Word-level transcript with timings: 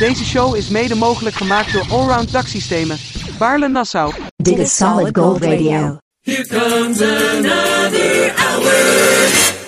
Deze 0.00 0.24
show 0.24 0.56
is 0.56 0.68
mede 0.68 0.94
mogelijk 0.94 1.36
gemaakt 1.36 1.72
door 1.72 1.84
Allround 1.90 2.32
Daksystemen. 2.32 2.98
Baarle 3.38 3.68
Nassau. 3.68 4.14
Dit 4.36 4.58
is 4.58 4.76
Solid 4.76 5.16
Gold 5.18 5.42
Radio. 5.44 5.98
Here 6.20 6.46
comes 6.46 7.00
another 7.00 8.34
hour. 8.36 9.59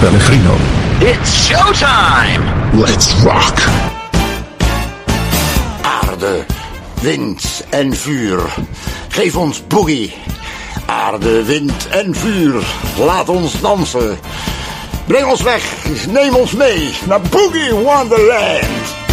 Pellegrino. 0.00 0.54
It's 1.00 1.48
showtime! 1.48 2.42
Let's 2.72 3.12
rock. 3.24 3.58
Aarde, 5.82 6.44
wind 7.00 7.64
en 7.70 7.96
vuur. 7.96 8.40
Geef 9.08 9.36
ons 9.36 9.66
boogie. 9.66 10.14
Aarde, 10.86 11.44
wind 11.44 11.88
en 11.88 12.14
vuur. 12.14 12.62
Laat 12.98 13.28
ons 13.28 13.60
dansen. 13.60 14.18
Breng 15.06 15.26
ons 15.26 15.42
weg. 15.42 15.64
Neem 16.06 16.34
ons 16.34 16.52
mee 16.52 16.94
naar 17.06 17.20
Boogie 17.20 17.74
Wonderland. 17.74 19.07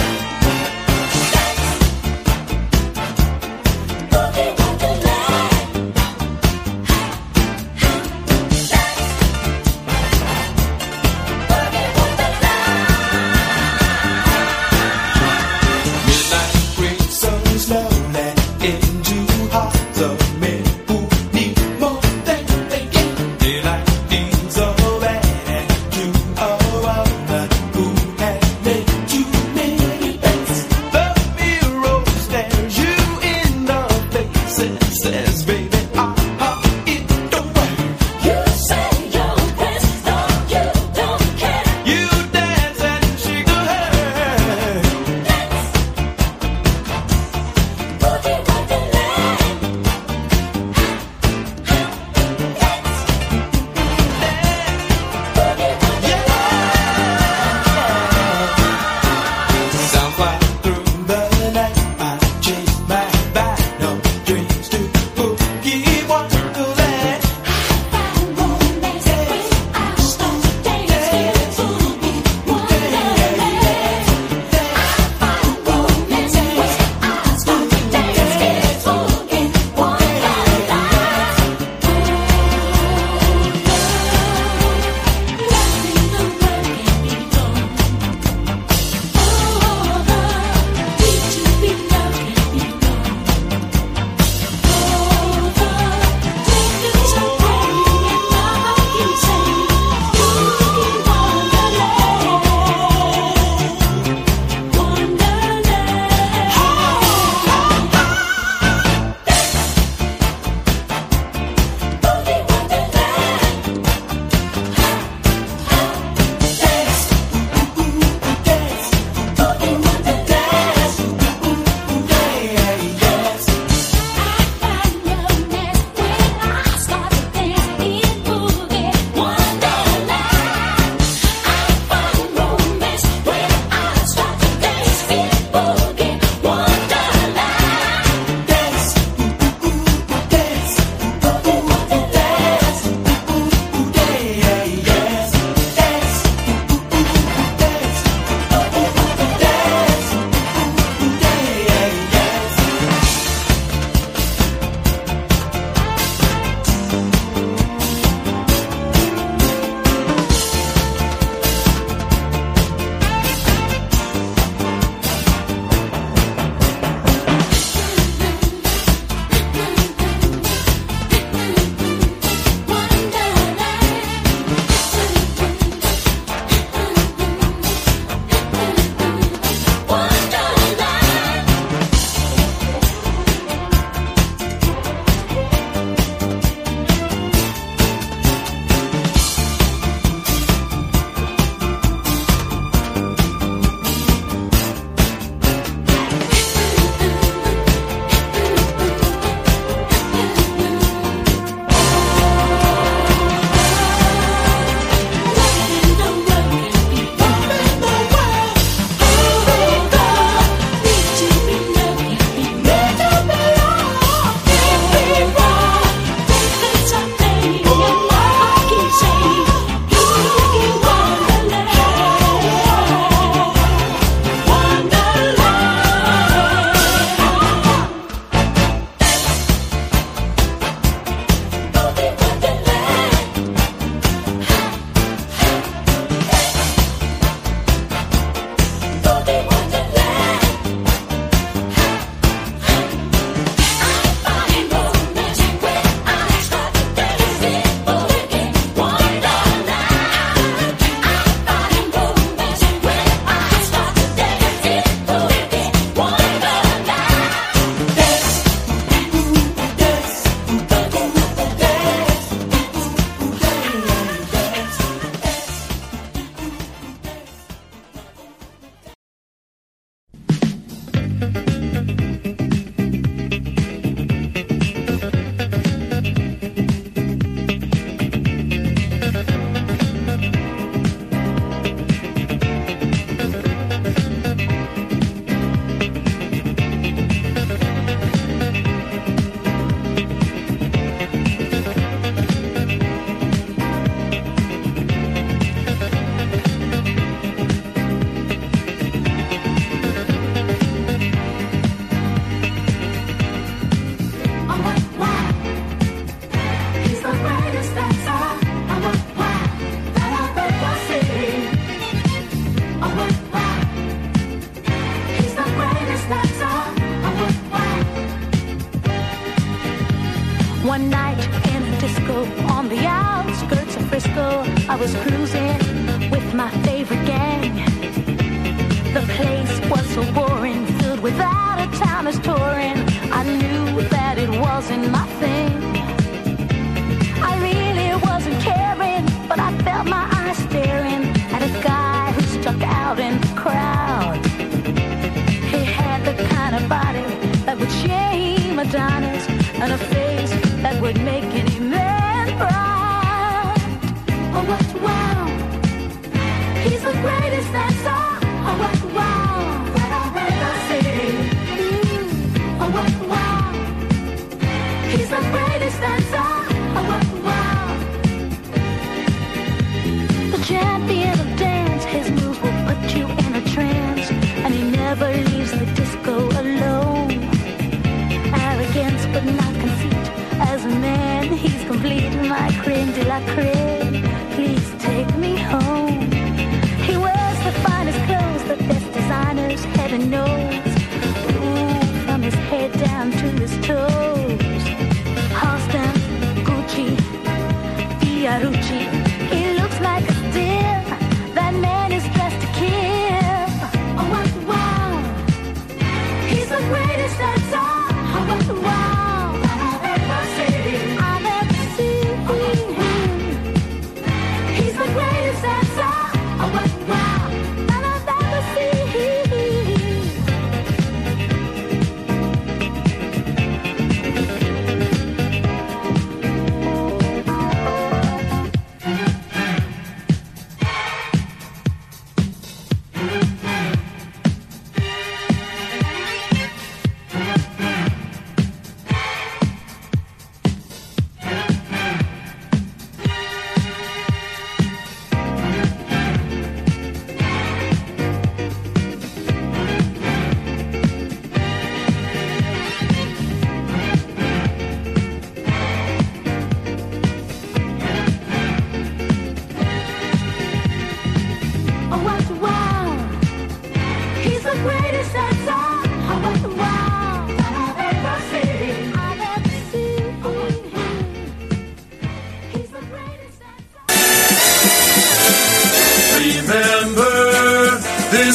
to 390.01 390.05
know 390.07 390.24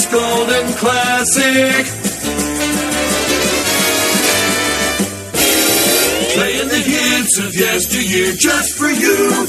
Baker's 0.01 0.13
Golden 0.13 0.73
Classic. 0.75 1.87
Playing 6.35 6.69
the 6.69 6.79
hits 6.79 7.39
of 7.39 7.55
yesteryear 7.55 8.33
just 8.33 8.77
for 8.79 8.91
you. 8.91 9.47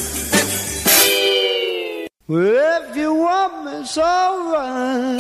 Well, 2.28 2.90
if 2.90 2.96
you 2.96 3.14
want 3.14 3.66
me, 3.66 3.72
it's 3.80 3.98
alright. 3.98 5.20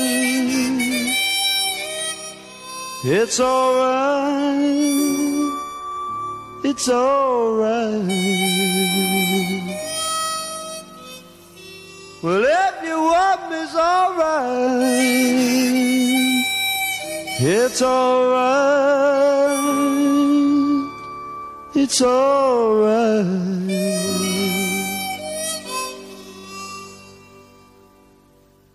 It's 3.04 3.40
alright. 3.40 4.72
It's 6.64 6.90
alright. 6.90 8.32
Well, 12.24 12.44
if 12.46 12.84
you 12.84 13.02
want 13.02 13.50
me, 13.50 13.64
it's 13.64 13.76
alright. 13.76 14.52
It's 17.40 17.82
alright. 17.82 19.02
It's 21.74 22.00
alright. 22.00 23.26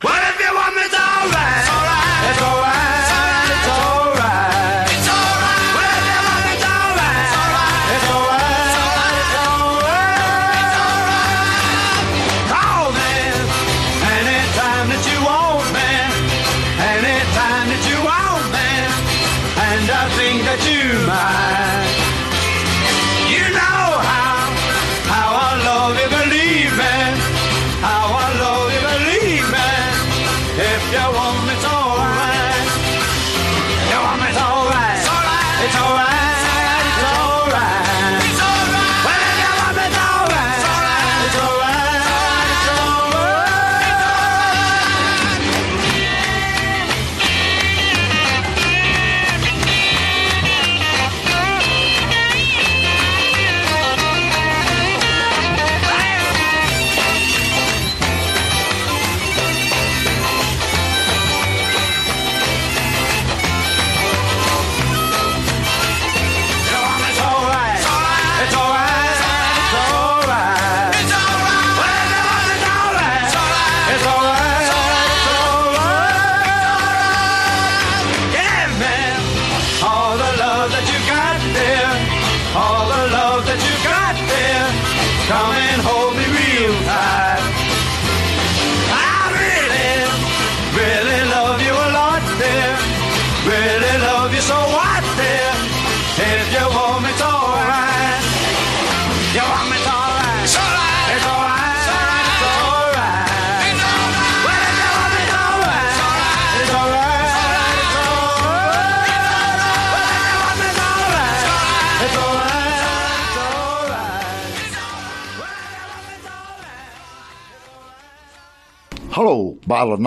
Well, 0.02 0.22
if 0.28 0.40
you 0.40 0.52
want 0.52 0.74
me, 0.74 0.82
it's 0.82 0.94
alright? 0.94 1.65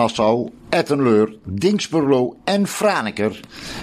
Nassau, 0.00 0.50
Ettenleur, 0.70 1.28
Dingsperlo 1.44 2.36
en 2.46 2.66
Franeker. 2.66 3.40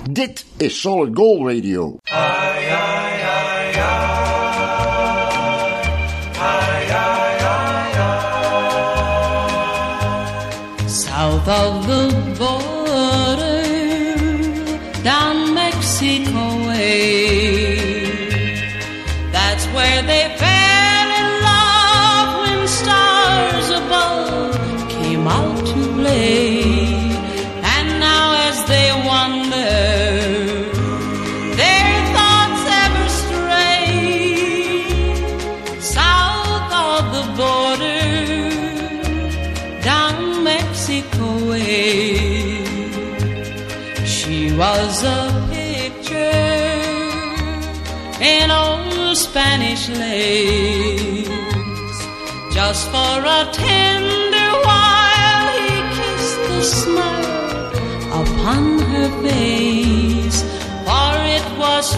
Dit 0.10 0.46
is 0.58 0.82
Solid 0.82 1.16
Gold 1.16 1.46
Radio. 1.46 2.00
Ai, 2.10 2.66
ai, 2.70 3.22
ai, 3.22 3.72
South 10.88 11.48
of 11.48 11.86
the 11.86 12.07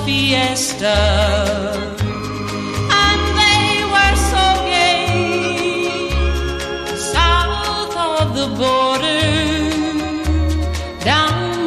fiesta. 0.09 0.97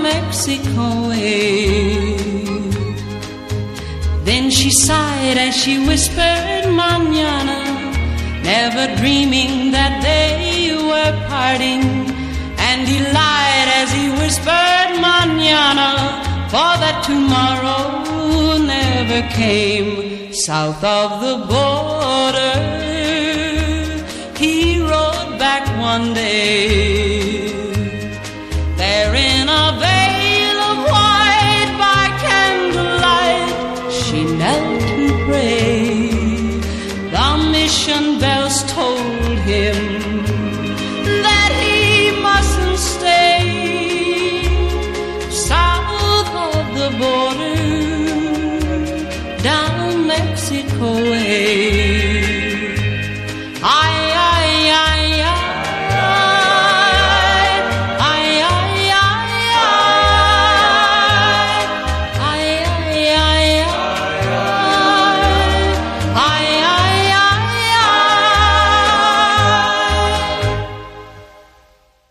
Mexico 0.03 1.09
way. 1.09 2.17
Then 4.25 4.51
she 4.51 4.71
sighed 4.71 5.39
as 5.39 5.55
she 5.55 5.75
whispered, 5.87 6.65
Manana, 6.81 7.61
never 8.43 8.85
dreaming 8.97 9.71
that 9.71 9.95
they 10.03 10.75
were 10.91 11.15
parting. 11.29 11.92
tomorrow 17.05 18.59
never 18.59 19.29
came 19.29 20.33
south 20.33 20.83
of 20.85 21.21
the 21.21 21.37
border. 21.53 22.59
He 24.37 24.81
rode 24.81 25.39
back 25.39 25.67
one 25.79 26.15
day. 26.15 27.62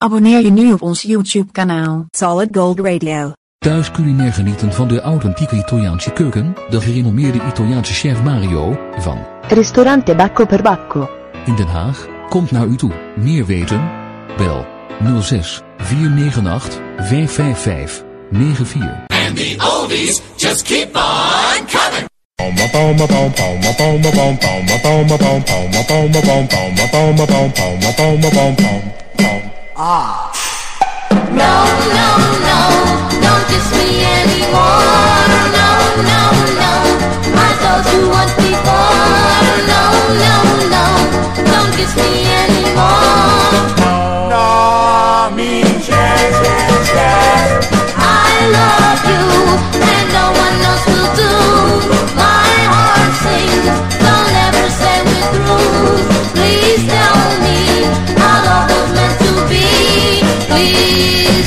Abonneer 0.04 0.42
je 0.42 0.52
nu 0.52 0.72
op 0.74 0.82
ons 0.82 1.02
YouTube-kanaal 1.02 2.06
Solid 2.10 2.50
Gold 2.58 2.80
Radio. 2.80 3.32
Thuis 3.58 3.92
culinair 3.92 4.34
genieten 4.34 4.74
van 4.74 4.88
de 4.88 5.02
authentieke 5.02 5.56
Italiaanse 5.56 6.12
keuken, 6.12 6.56
de 6.70 6.82
gerenommeerde 6.82 7.40
Italiaanse 7.48 7.94
chef 7.94 8.24
Mario 8.24 8.78
van 8.98 9.18
Ristorante 9.48 10.16
Bacco 10.16 10.46
per 10.46 10.62
Bacco 10.62 11.10
in 11.46 11.56
Den 11.56 11.68
Haag 11.68 12.08
komt 12.30 12.52
naar 12.52 12.66
u 12.66 12.76
toe. 12.76 12.92
Meer 13.16 13.46
weten? 13.46 13.90
Bel 14.38 14.66
06 15.22 15.62
498 15.78 16.80
555 16.98 18.04
94. 18.32 19.06
And 19.08 19.36
the 19.38 19.56
oldies 19.80 20.22
just 20.36 20.64
keep 20.64 20.96
on 20.96 21.68
coming. 21.68 22.10
Ah. 29.76 30.32
No, 31.32 31.66
no, 31.94 32.76
no. 32.76 32.81
Please. 60.62 61.41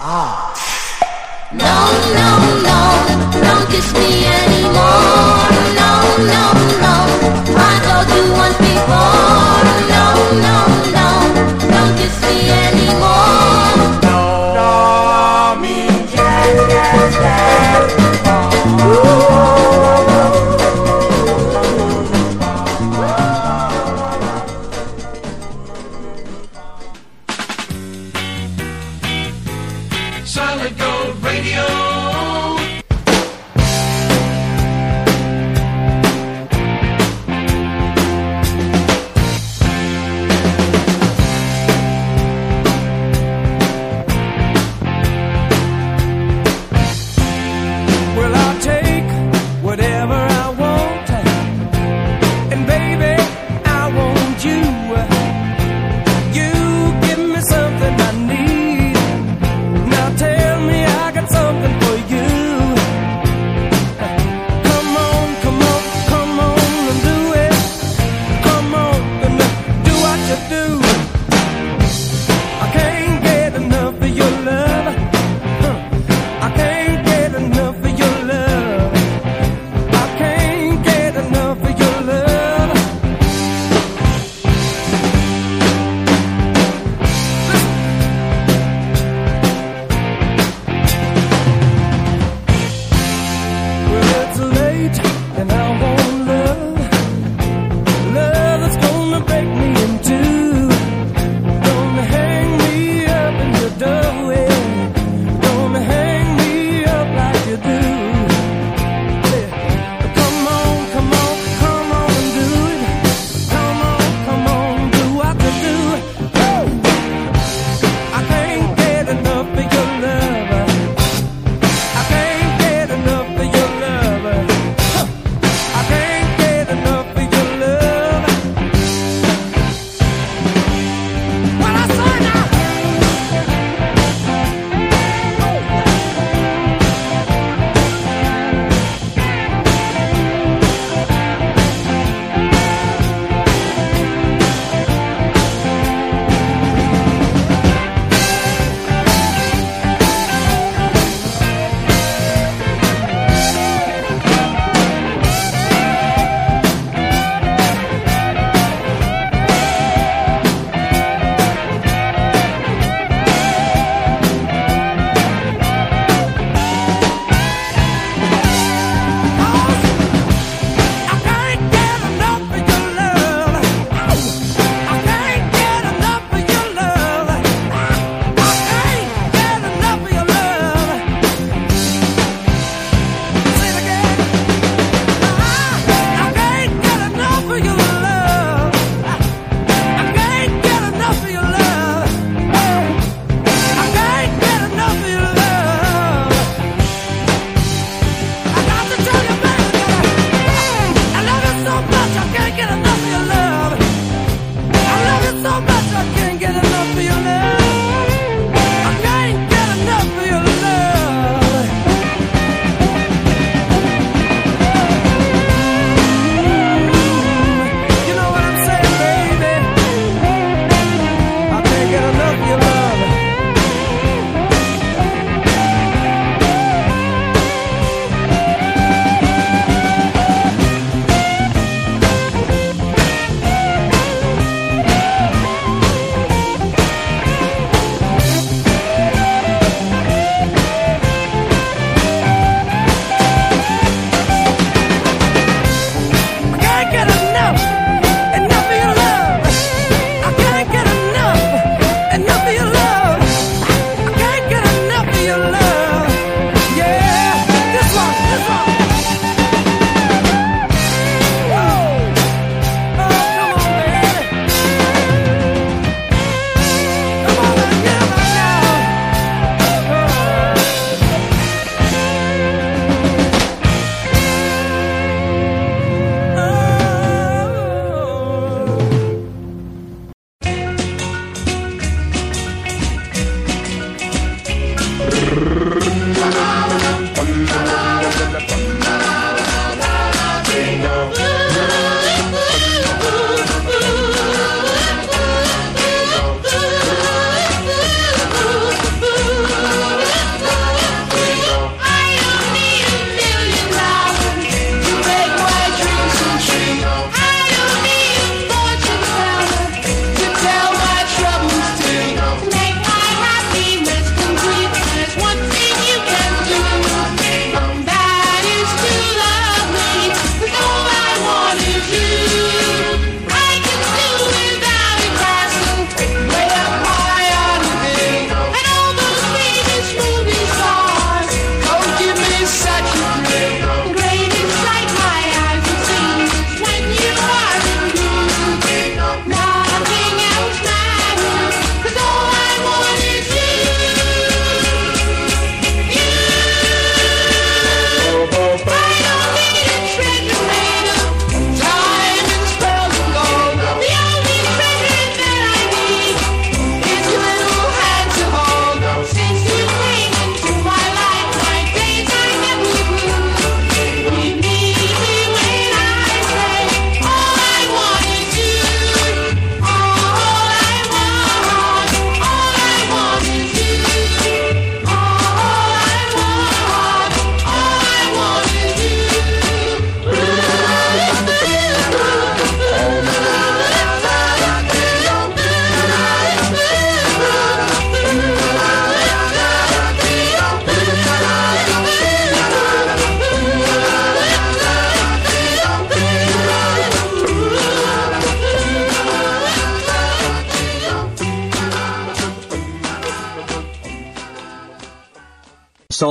Ah. 0.00 0.54
No, 1.52 1.76
no, 2.18 2.30
no, 2.66 2.78
don't 3.42 3.68
kiss 3.70 3.92
me 3.94 4.26
anymore. 4.26 5.50
No, 5.78 5.90
no. 6.26 6.77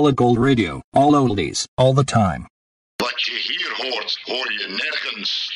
solid 0.07 0.15
gold 0.15 0.39
radio, 0.39 0.81
all 0.93 1.11
oldies, 1.11 1.67
all 1.77 1.91
the 1.91 2.03
time. 2.03 2.47
But 2.97 3.27
you 3.27 3.35
hear 3.35 3.69
hoort, 3.75 4.17
or 4.29 4.51
je 4.51 4.67
nergens. 4.69 5.51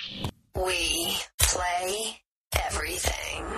We 0.56 1.16
play 1.40 2.20
everything. 2.68 3.51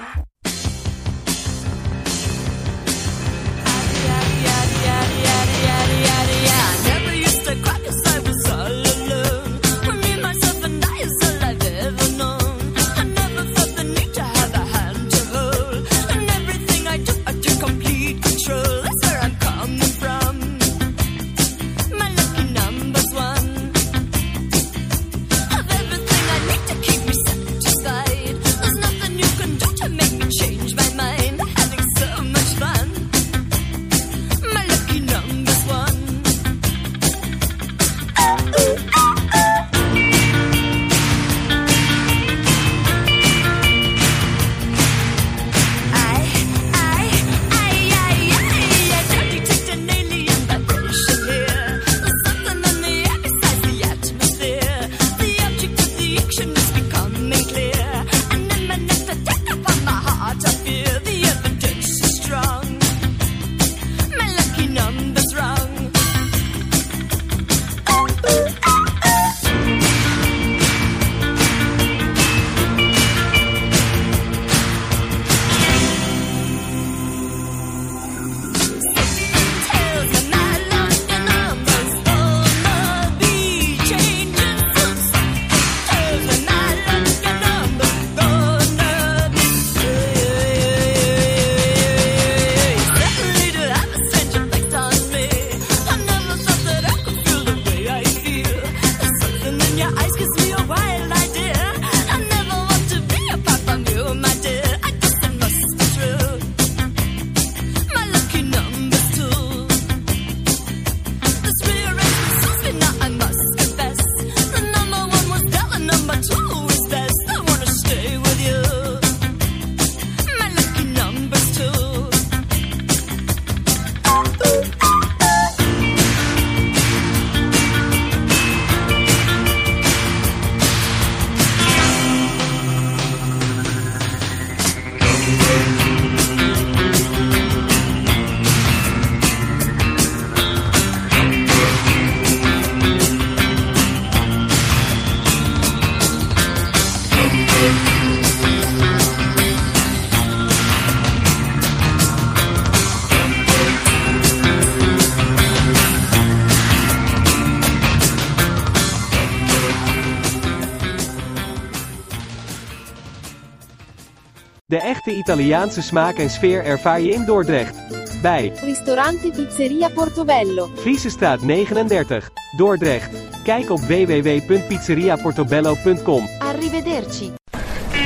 Italiaanse 165.23 165.81
smaak 165.81 166.17
en 166.17 166.29
sfeer 166.29 166.65
ervaar 166.65 167.01
je 167.01 167.11
in 167.11 167.25
Dordrecht. 167.25 167.75
Bij 168.21 168.51
Ristorante 168.63 169.29
Pizzeria 169.29 169.89
Portobello, 169.89 170.69
Vriesestraat 170.75 171.41
39, 171.41 172.31
Dordrecht. 172.57 173.09
Kijk 173.43 173.69
op 173.69 173.79
www.pizzeriaportobello.com. 173.79 176.23
Arrivederci. 176.39 177.31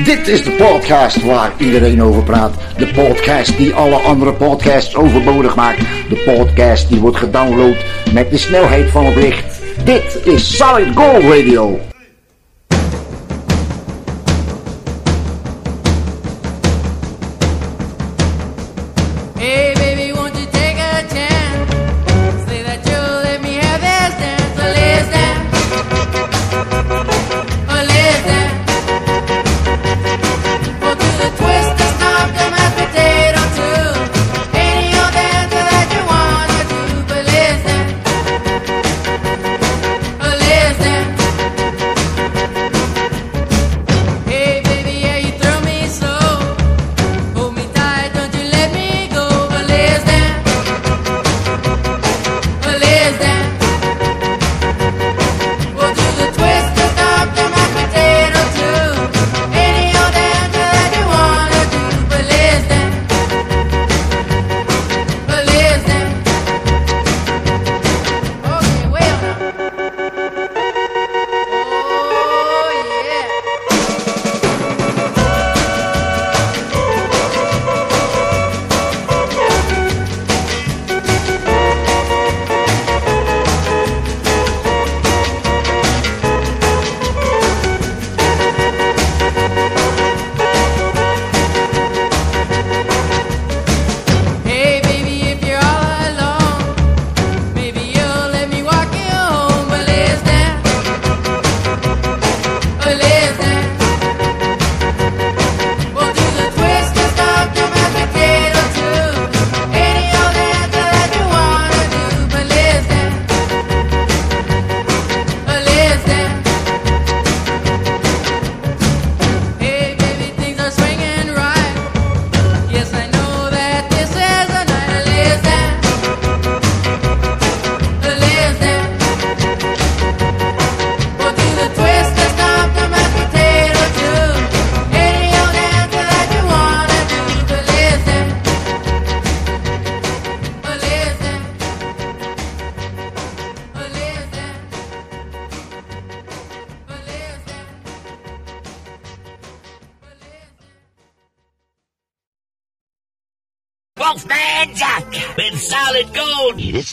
Dit 0.04 0.28
is 0.28 0.44
de 0.44 0.52
podcast 0.52 1.24
waar 1.24 1.54
iedereen 1.58 2.04
over 2.04 2.24
praat. 2.24 2.54
De 2.78 2.88
podcast 2.88 3.58
die 3.58 3.74
alle 3.74 3.96
andere 3.96 4.34
podcasts 4.34 4.96
overbodig 4.96 5.56
maakt. 5.56 5.80
De 6.10 6.24
podcast 6.26 6.90
die 6.90 7.00
wordt 7.00 7.18
gedownload 7.18 7.86
met 8.14 8.32
de 8.32 8.38
snelheid 8.38 8.90
van 8.90 9.06
het 9.06 9.16
licht. 9.16 9.62
Dit 9.84 10.26
is 10.26 10.58
Solid 10.58 10.96
Gold 10.96 11.24
Radio. 11.24 11.80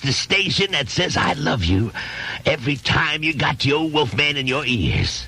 the 0.04 0.12
station 0.12 0.72
that 0.72 0.88
says 0.88 1.16
I 1.16 1.32
love 1.32 1.64
you 1.64 1.90
every 2.44 2.76
time 2.76 3.22
you 3.22 3.34
got 3.34 3.64
your 3.64 3.88
wolfman 3.88 4.36
in 4.36 4.46
your 4.46 4.66
ears. 4.66 5.26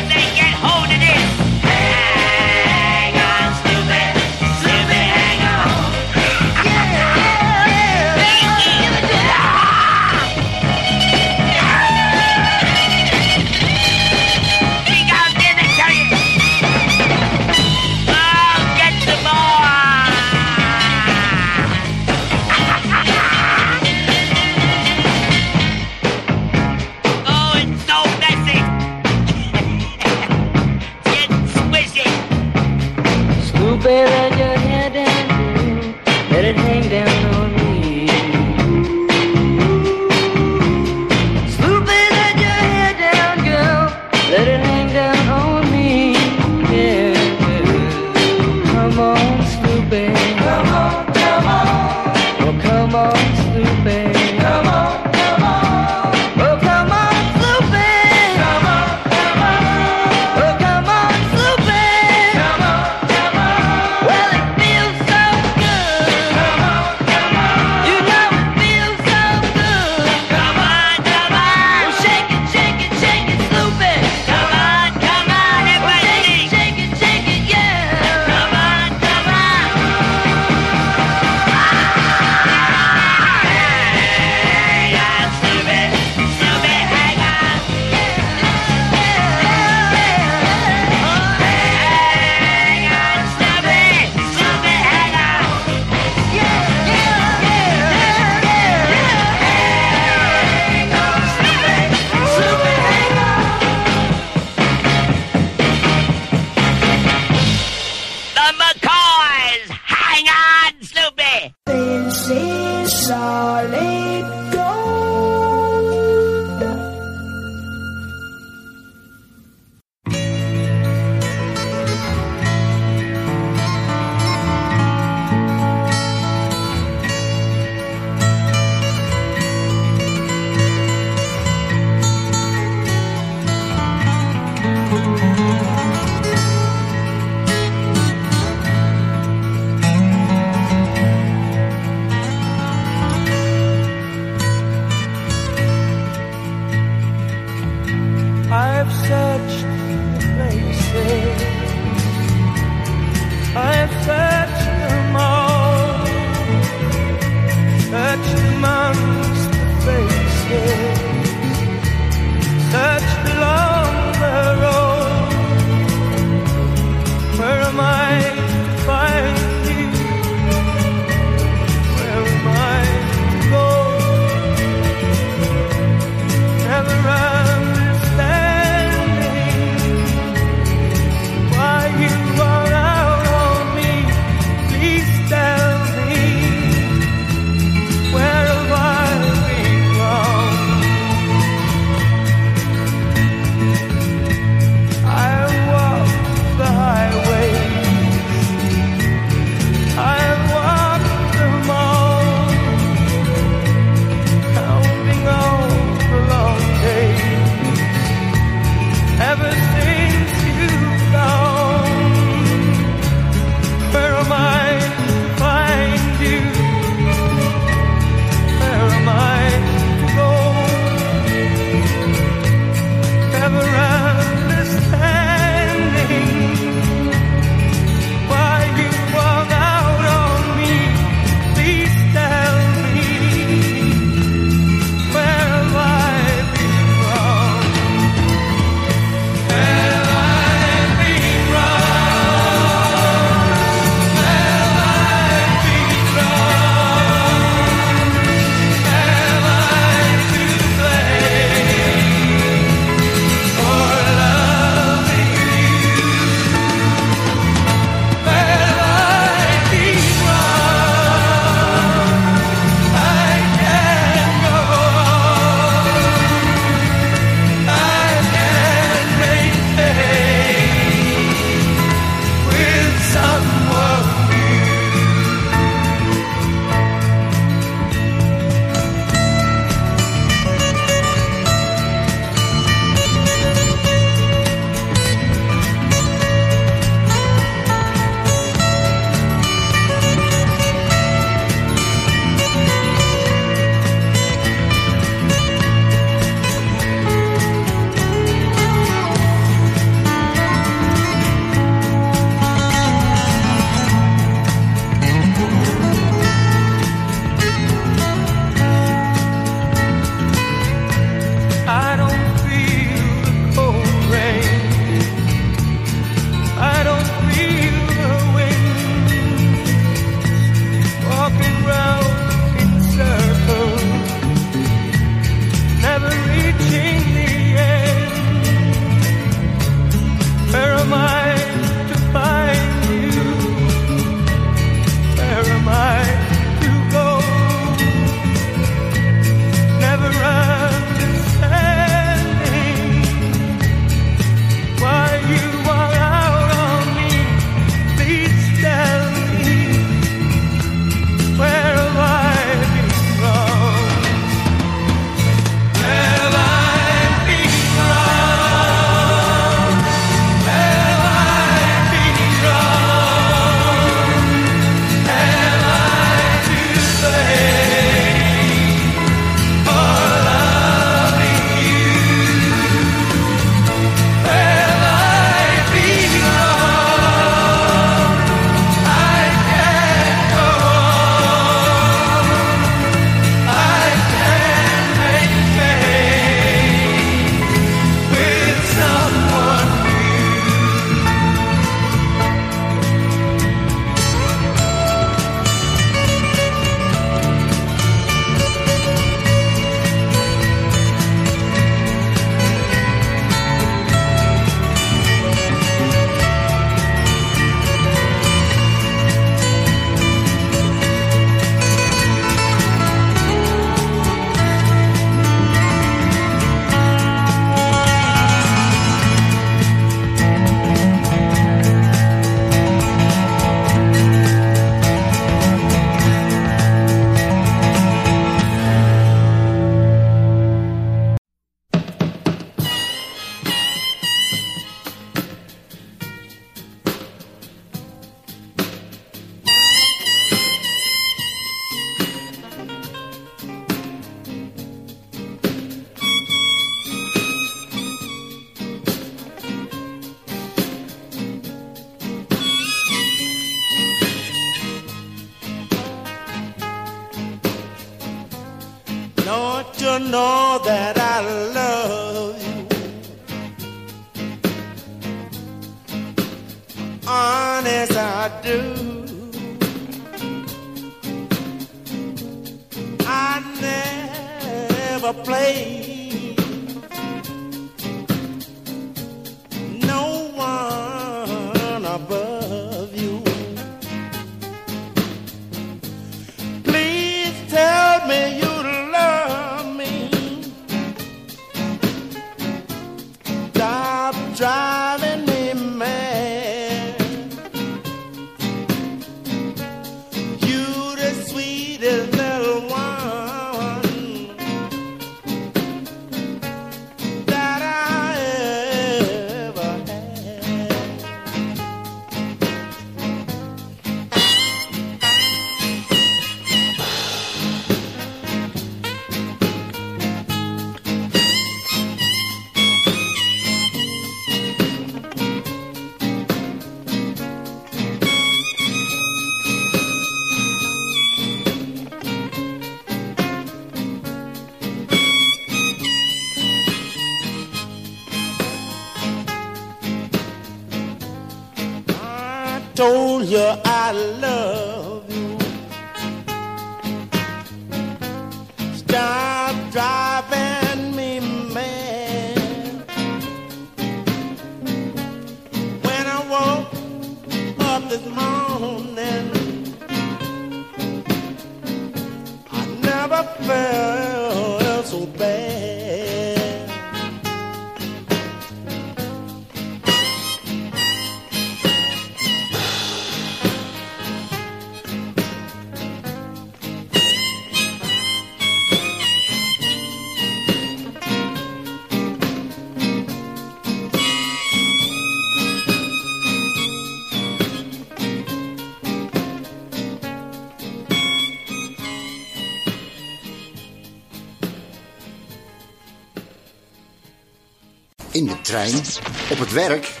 op 599.30 599.38
het 599.38 599.52
werk, 599.52 600.00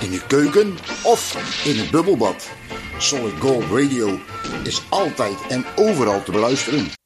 in 0.00 0.10
de 0.10 0.26
keuken 0.26 0.78
of 1.02 1.36
in 1.64 1.78
het 1.78 1.90
bubbelbad. 1.90 2.48
Solid 2.98 3.32
Gold 3.38 3.64
Radio 3.70 4.20
is 4.62 4.82
altijd 4.88 5.36
en 5.48 5.64
overal 5.76 6.22
te 6.22 6.30
beluisteren. 6.30 7.03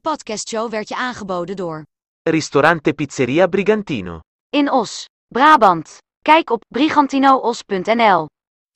Podcastshow 0.00 0.70
werd 0.70 0.88
je 0.88 0.96
aangeboden 0.96 1.56
door 1.56 1.84
Ristorante 2.22 2.92
Pizzeria 2.92 3.46
Brigantino. 3.46 4.20
In 4.50 4.70
Os, 4.70 5.08
Brabant. 5.28 5.98
Kijk 6.22 6.50
op 6.50 6.64
brigantinoos.nl. 6.68 8.26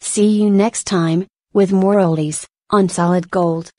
See 0.03 0.37
you 0.37 0.51
next 0.51 0.85
time, 0.85 1.27
with 1.53 1.71
more 1.71 2.07
oldies, 2.07 2.47
on 2.67 2.89
Solid 2.89 3.27
Gold. 3.31 3.73